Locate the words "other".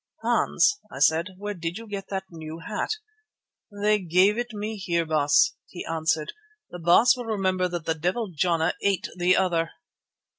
9.37-9.73